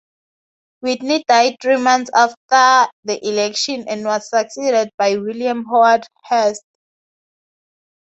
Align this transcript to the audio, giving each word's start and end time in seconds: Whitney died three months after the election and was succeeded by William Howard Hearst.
Whitney 0.79 1.23
died 1.27 1.57
three 1.61 1.77
months 1.77 2.09
after 2.15 2.89
the 3.03 3.19
election 3.23 3.85
and 3.87 4.03
was 4.03 4.27
succeeded 4.27 4.89
by 4.97 5.15
William 5.17 5.63
Howard 5.65 6.07
Hearst. 6.23 6.63